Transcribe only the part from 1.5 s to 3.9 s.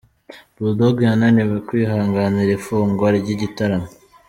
kwihanganira ifungwa ry'igitaramo.